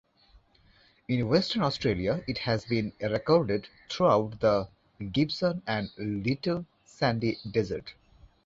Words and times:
In 1.07 1.27
Western 1.29 1.61
Australia 1.61 2.23
it 2.27 2.39
has 2.39 2.65
been 2.65 2.91
recorded 2.99 3.67
throughout 3.87 4.39
the 4.39 4.67
Gibson 5.11 5.61
and 5.67 5.91
Little 5.99 6.65
Sandy 6.85 7.37
Desert. 7.51 7.93